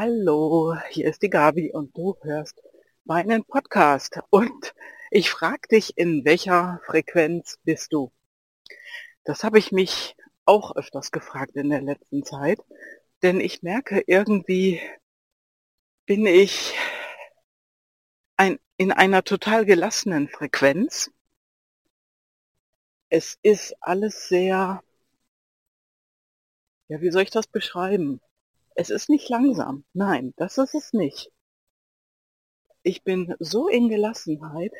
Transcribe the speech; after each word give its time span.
Hallo, 0.00 0.76
hier 0.90 1.08
ist 1.08 1.22
die 1.22 1.28
Gabi 1.28 1.72
und 1.72 1.96
du 1.96 2.14
hörst 2.22 2.62
meinen 3.02 3.44
Podcast. 3.44 4.20
Und 4.30 4.72
ich 5.10 5.28
frage 5.28 5.66
dich, 5.72 5.98
in 5.98 6.24
welcher 6.24 6.80
Frequenz 6.86 7.58
bist 7.64 7.92
du? 7.92 8.12
Das 9.24 9.42
habe 9.42 9.58
ich 9.58 9.72
mich 9.72 10.14
auch 10.44 10.76
öfters 10.76 11.10
gefragt 11.10 11.56
in 11.56 11.70
der 11.70 11.80
letzten 11.80 12.22
Zeit, 12.24 12.60
denn 13.22 13.40
ich 13.40 13.64
merke 13.64 14.04
irgendwie, 14.06 14.80
bin 16.06 16.26
ich 16.26 16.74
ein, 18.36 18.60
in 18.76 18.92
einer 18.92 19.24
total 19.24 19.66
gelassenen 19.66 20.28
Frequenz. 20.28 21.10
Es 23.08 23.36
ist 23.42 23.74
alles 23.80 24.28
sehr, 24.28 24.80
ja, 26.86 27.00
wie 27.00 27.10
soll 27.10 27.22
ich 27.22 27.30
das 27.30 27.48
beschreiben? 27.48 28.20
Es 28.80 28.90
ist 28.90 29.08
nicht 29.08 29.28
langsam. 29.28 29.84
Nein, 29.92 30.34
das 30.36 30.56
ist 30.56 30.72
es 30.72 30.92
nicht. 30.92 31.32
Ich 32.84 33.02
bin 33.02 33.34
so 33.40 33.66
in 33.66 33.88
Gelassenheit, 33.88 34.72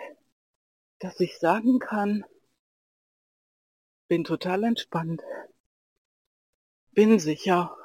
dass 1.00 1.18
ich 1.18 1.40
sagen 1.40 1.80
kann, 1.80 2.24
bin 4.06 4.22
total 4.22 4.62
entspannt, 4.62 5.20
bin 6.92 7.18
sicher 7.18 7.76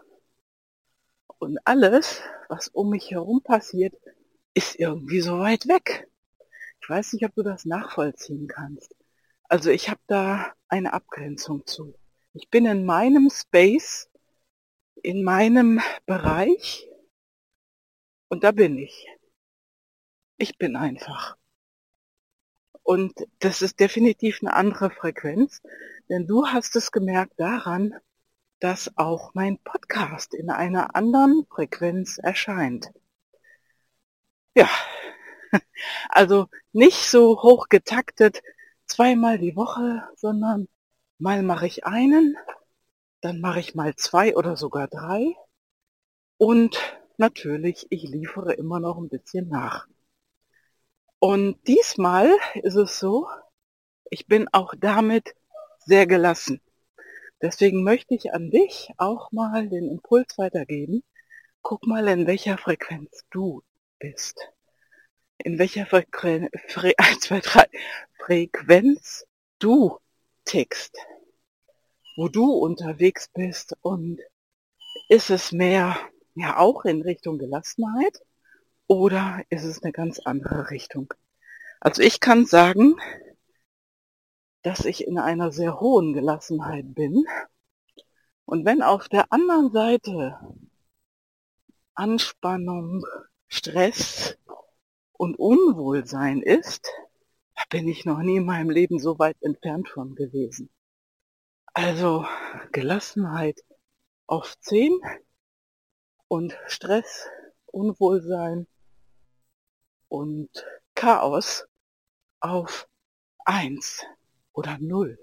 und 1.39 1.57
alles, 1.65 2.21
was 2.47 2.67
um 2.67 2.91
mich 2.91 3.09
herum 3.09 3.41
passiert, 3.41 3.95
ist 4.53 4.75
irgendwie 4.75 5.21
so 5.21 5.39
weit 5.39 5.67
weg. 5.67 6.07
Ich 6.79 6.87
weiß 6.87 7.13
nicht, 7.13 7.25
ob 7.25 7.33
du 7.33 7.41
das 7.41 7.65
nachvollziehen 7.65 8.47
kannst. 8.47 8.95
Also 9.45 9.71
ich 9.71 9.89
habe 9.89 10.01
da 10.05 10.53
eine 10.67 10.93
Abgrenzung 10.93 11.65
zu. 11.65 11.95
Ich 12.35 12.51
bin 12.51 12.67
in 12.67 12.85
meinem 12.85 13.31
Space 13.31 14.11
in 15.03 15.23
meinem 15.23 15.81
Bereich 16.05 16.87
und 18.29 18.43
da 18.43 18.51
bin 18.51 18.77
ich. 18.79 19.07
Ich 20.37 20.57
bin 20.57 20.75
einfach. 20.75 21.37
Und 22.81 23.13
das 23.39 23.61
ist 23.61 23.79
definitiv 23.79 24.39
eine 24.41 24.53
andere 24.53 24.89
Frequenz, 24.89 25.61
denn 26.09 26.25
du 26.25 26.47
hast 26.47 26.75
es 26.75 26.91
gemerkt 26.91 27.39
daran, 27.39 27.93
dass 28.59 28.97
auch 28.97 29.33
mein 29.35 29.59
Podcast 29.59 30.33
in 30.33 30.49
einer 30.49 30.95
anderen 30.95 31.45
Frequenz 31.49 32.17
erscheint. 32.17 32.91
Ja, 34.55 34.69
also 36.09 36.47
nicht 36.71 37.09
so 37.09 37.41
hoch 37.41 37.67
getaktet 37.69 38.41
zweimal 38.85 39.37
die 39.37 39.55
Woche, 39.55 40.07
sondern 40.15 40.67
mal 41.19 41.43
mache 41.43 41.67
ich 41.67 41.85
einen, 41.85 42.35
dann 43.23 43.39
mache 43.39 43.61
ich 43.61 43.73
mal 43.73 43.95
zwei 43.95 44.35
oder 44.35 44.57
sogar 44.57 44.89
drei. 44.89 45.33
Und 46.37 46.77
natürlich, 47.17 47.87
ich 47.89 48.03
liefere 48.03 48.51
immer 48.53 48.81
noch 48.81 48.97
ein 48.97 49.07
bisschen 49.07 49.47
nach. 49.47 49.87
Und 51.19 51.57
diesmal 51.65 52.29
ist 52.55 52.75
es 52.75 52.99
so, 52.99 53.29
ich 54.09 54.27
bin 54.27 54.49
auch 54.51 54.73
damit 54.77 55.35
sehr 55.79 56.05
gelassen. 56.05 56.59
Deswegen 57.41 57.83
möchte 57.83 58.13
ich 58.13 58.33
an 58.33 58.51
dich 58.51 58.91
auch 58.97 59.31
mal 59.31 59.69
den 59.69 59.89
Impuls 59.89 60.37
weitergeben. 60.37 61.01
Guck 61.61 61.87
mal, 61.87 62.05
in 62.09 62.27
welcher 62.27 62.57
Frequenz 62.57 63.23
du 63.31 63.63
bist. 63.99 64.49
In 65.37 65.59
welcher 65.59 65.85
Frequen 65.85 66.49
Fre 66.67 66.91
1, 66.97 67.21
2, 67.21 67.39
3, 67.39 67.65
Frequenz 68.17 69.25
du 69.59 69.97
tickst 70.43 70.97
wo 72.15 72.27
du 72.27 72.51
unterwegs 72.51 73.29
bist 73.33 73.75
und 73.81 74.19
ist 75.09 75.29
es 75.29 75.51
mehr 75.51 75.97
ja 76.35 76.57
auch 76.57 76.85
in 76.85 77.01
Richtung 77.01 77.37
Gelassenheit 77.37 78.19
oder 78.87 79.41
ist 79.49 79.63
es 79.63 79.81
eine 79.83 79.91
ganz 79.91 80.19
andere 80.19 80.69
Richtung? 80.69 81.13
Also 81.79 82.01
ich 82.01 82.19
kann 82.19 82.45
sagen, 82.45 82.95
dass 84.61 84.85
ich 84.85 85.05
in 85.05 85.17
einer 85.17 85.51
sehr 85.51 85.79
hohen 85.79 86.13
Gelassenheit 86.13 86.93
bin 86.95 87.25
und 88.45 88.65
wenn 88.65 88.81
auf 88.81 89.09
der 89.09 89.31
anderen 89.31 89.71
Seite 89.71 90.39
Anspannung, 91.95 93.03
Stress 93.47 94.37
und 95.13 95.37
Unwohlsein 95.37 96.41
ist, 96.41 96.87
bin 97.69 97.87
ich 97.87 98.05
noch 98.05 98.19
nie 98.19 98.37
in 98.37 98.45
meinem 98.45 98.69
Leben 98.69 98.99
so 98.99 99.17
weit 99.19 99.37
entfernt 99.41 99.89
von 99.89 100.15
gewesen. 100.15 100.69
Also 101.75 102.27
Gelassenheit 102.71 103.59
auf 104.27 104.59
10 104.59 104.91
und 106.27 106.55
Stress, 106.67 107.27
Unwohlsein 107.65 108.67
und 110.07 110.51
Chaos 110.93 111.65
auf 112.39 112.87
1 113.45 114.05
oder 114.51 114.77
0. 114.79 115.17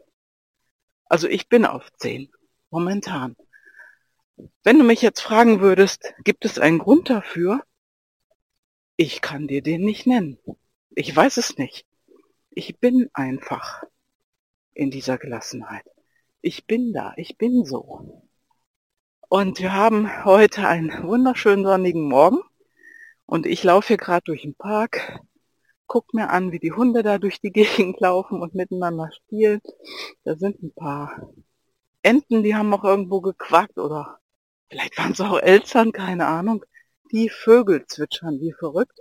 Also 1.05 1.29
ich 1.29 1.49
bin 1.49 1.65
auf 1.65 1.93
10 1.99 2.33
momentan. 2.71 3.37
Wenn 4.65 4.79
du 4.81 4.85
mich 4.85 5.03
jetzt 5.03 5.21
fragen 5.21 5.61
würdest, 5.61 6.15
gibt 6.25 6.45
es 6.45 6.59
einen 6.59 6.81
Grund 6.81 7.11
dafür? 7.11 7.65
Ich 8.97 9.21
kann 9.21 9.47
dir 9.47 9.63
den 9.63 9.83
nicht 9.83 10.05
nennen. 10.05 10.37
Ich 10.97 11.15
weiß 11.15 11.37
es 11.37 11.59
nicht. 11.59 11.87
Ich 12.51 12.81
bin 12.81 13.09
einfach 13.13 13.85
in 14.73 14.91
dieser 14.91 15.17
Gelassenheit 15.17 15.87
ich 16.43 16.67
bin 16.67 16.93
da, 16.93 17.13
ich 17.17 17.37
bin 17.37 17.65
so. 17.65 18.25
Und 19.29 19.61
wir 19.61 19.73
haben 19.73 20.25
heute 20.25 20.67
einen 20.67 21.07
wunderschönen 21.07 21.65
sonnigen 21.65 22.09
Morgen 22.09 22.41
und 23.27 23.47
ich 23.47 23.63
laufe 23.63 23.89
hier 23.89 23.97
gerade 23.97 24.25
durch 24.25 24.43
den 24.43 24.55
Park, 24.55 25.21
guck 25.87 26.15
mir 26.15 26.31
an, 26.31 26.53
wie 26.53 26.59
die 26.59 26.73
Hunde 26.73 27.03
da 27.03 27.19
durch 27.19 27.41
die 27.41 27.53
Gegend 27.53 28.01
laufen 28.01 28.41
und 28.41 28.55
miteinander 28.55 29.11
spielen. 29.13 29.61
Da 30.25 30.37
sind 30.37 30.63
ein 30.63 30.73
paar 30.75 31.31
Enten, 32.03 32.43
die 32.43 32.55
haben 32.55 32.73
auch 32.75 32.85
irgendwo 32.85 33.21
gequackt 33.21 33.79
oder 33.79 34.19
vielleicht 34.71 34.97
waren 34.99 35.13
es 35.13 35.21
auch 35.21 35.39
Eltern, 35.39 35.93
keine 35.93 36.27
Ahnung. 36.27 36.65
Die 37.13 37.29
Vögel 37.29 37.87
zwitschern 37.87 38.41
wie 38.41 38.53
verrückt. 38.53 39.01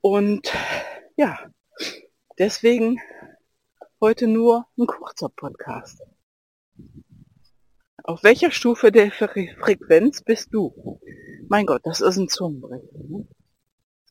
Und 0.00 0.52
ja, 1.16 1.38
deswegen 2.38 3.00
heute 4.00 4.26
nur 4.26 4.66
ein 4.78 4.86
kurzer 4.86 5.28
Podcast. 5.28 6.02
Auf 8.06 8.22
welcher 8.22 8.52
Stufe 8.52 8.92
der 8.92 9.10
Frequenz 9.10 10.22
bist 10.22 10.54
du? 10.54 11.00
Mein 11.48 11.66
Gott, 11.66 11.80
das 11.82 12.00
ist 12.00 12.16
ein 12.16 12.28
Zungenbrecher. 12.28 12.98
Ne? 13.08 13.26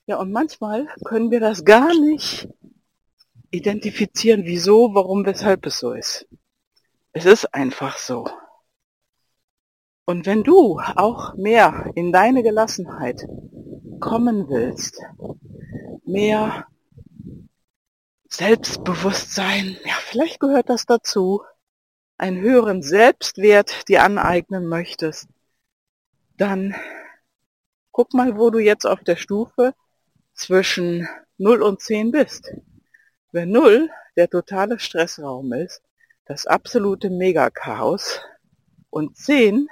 Ja, 0.06 0.20
und 0.20 0.34
manchmal 0.34 0.88
können 1.06 1.32
wir 1.32 1.40
das 1.40 1.64
gar 1.64 1.98
nicht 2.02 2.50
identifizieren, 3.52 4.44
wieso, 4.44 4.94
warum, 4.94 5.26
weshalb 5.26 5.66
es 5.66 5.80
so 5.80 5.94
ist. 5.94 6.28
Es 7.14 7.24
ist 7.24 7.54
einfach 7.54 7.98
so. 7.98 8.28
Und 10.04 10.26
wenn 10.26 10.44
du 10.44 10.78
auch 10.98 11.36
mehr 11.36 11.90
in 11.96 12.12
deine 12.12 12.44
Gelassenheit 12.44 13.26
kommen 14.02 14.50
willst, 14.50 15.02
mehr 16.04 16.68
Selbstbewusstsein, 18.28 19.78
ja, 19.86 19.94
vielleicht 20.02 20.42
gehört 20.42 20.70
das 20.70 20.86
dazu, 20.86 21.44
einen 22.18 22.40
höheren 22.42 22.82
Selbstwert 22.82 23.88
dir 23.88 24.04
aneignen 24.04 24.68
möchtest, 24.68 25.28
dann 26.38 26.76
guck 27.92 28.14
mal, 28.14 28.38
wo 28.38 28.50
du 28.50 28.60
jetzt 28.60 28.86
auf 28.86 29.04
der 29.04 29.16
Stufe 29.16 29.74
zwischen 30.34 31.08
0 31.38 31.62
und 31.62 31.82
10 31.82 32.12
bist. 32.12 32.52
Wenn 33.32 33.52
0 33.52 33.90
der 34.16 34.30
totale 34.30 34.80
Stressraum 34.80 35.54
ist, 35.54 35.82
das 36.26 36.46
absolute 36.46 37.10
Megachaos 37.10 38.22
und 38.90 39.18
10 39.18 39.68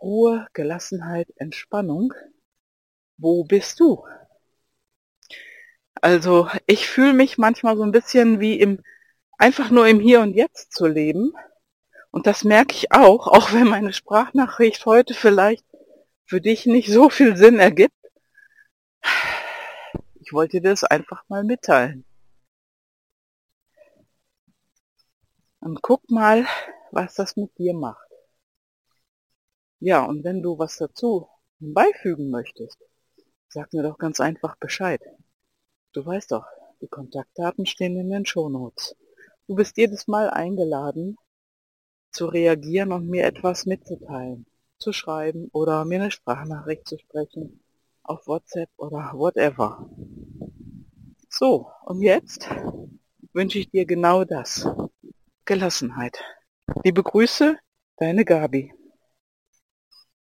Ruhe, 0.00 0.46
Gelassenheit, 0.52 1.28
Entspannung, 1.36 2.14
wo 3.16 3.44
bist 3.44 3.80
du? 3.80 4.04
Also 6.00 6.48
ich 6.66 6.88
fühle 6.88 7.12
mich 7.12 7.38
manchmal 7.38 7.76
so 7.76 7.82
ein 7.82 7.90
bisschen 7.90 8.38
wie 8.38 8.60
im 8.60 8.82
einfach 9.38 9.70
nur 9.70 9.86
im 9.86 10.00
Hier 10.00 10.20
und 10.20 10.34
Jetzt 10.34 10.72
zu 10.72 10.86
leben 10.86 11.32
und 12.10 12.26
das 12.26 12.44
merke 12.44 12.74
ich 12.74 12.92
auch, 12.92 13.26
auch 13.28 13.52
wenn 13.52 13.68
meine 13.68 13.92
Sprachnachricht 13.92 14.84
heute 14.86 15.14
vielleicht 15.14 15.64
für 16.24 16.40
dich 16.40 16.66
nicht 16.66 16.90
so 16.90 17.08
viel 17.08 17.36
Sinn 17.36 17.58
ergibt. 17.58 17.94
Ich 20.20 20.32
wollte 20.32 20.60
dir 20.60 20.70
das 20.70 20.84
einfach 20.84 21.24
mal 21.28 21.44
mitteilen. 21.44 22.04
Und 25.60 25.82
guck 25.82 26.10
mal, 26.10 26.46
was 26.92 27.14
das 27.14 27.36
mit 27.36 27.56
dir 27.58 27.74
macht. 27.74 28.06
Ja, 29.80 30.04
und 30.04 30.24
wenn 30.24 30.42
du 30.42 30.58
was 30.58 30.76
dazu 30.76 31.28
beifügen 31.60 32.30
möchtest, 32.30 32.78
sag 33.48 33.72
mir 33.72 33.82
doch 33.82 33.96
ganz 33.96 34.20
einfach 34.20 34.56
Bescheid. 34.56 35.00
Du 35.92 36.04
weißt 36.04 36.32
doch, 36.32 36.46
die 36.80 36.88
Kontaktdaten 36.88 37.64
stehen 37.64 37.96
in 37.96 38.10
den 38.10 38.26
Shownotes. 38.26 38.96
Du 39.48 39.54
bist 39.54 39.78
jedes 39.78 40.06
Mal 40.06 40.28
eingeladen, 40.28 41.16
zu 42.12 42.26
reagieren 42.26 42.92
und 42.92 43.08
mir 43.08 43.24
etwas 43.24 43.64
mitzuteilen. 43.64 44.44
zu 44.78 44.92
schreiben 44.92 45.48
oder 45.52 45.84
mir 45.86 46.02
eine 46.02 46.10
Sprachnachricht 46.10 46.86
zu 46.86 46.98
sprechen 46.98 47.60
auf 48.02 48.26
WhatsApp 48.26 48.68
oder 48.76 49.12
whatever. 49.14 49.90
So, 51.30 51.70
und 51.86 52.02
jetzt 52.02 52.48
wünsche 53.32 53.58
ich 53.58 53.70
dir 53.70 53.86
genau 53.86 54.24
das. 54.24 54.68
Gelassenheit. 55.46 56.22
Liebe 56.84 57.02
Grüße, 57.02 57.58
deine 57.96 58.24
Gabi. 58.24 58.72